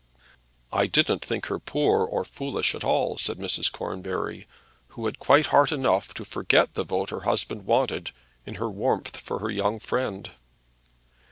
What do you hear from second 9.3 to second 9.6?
her